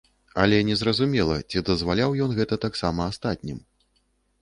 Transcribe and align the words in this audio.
Але 0.43 0.61
не 0.69 0.77
зразумела, 0.81 1.37
ці 1.49 1.63
дазваляў 1.69 2.19
ён 2.27 2.35
гэта 2.41 2.61
таксама 2.67 3.01
астатнім. 3.15 3.65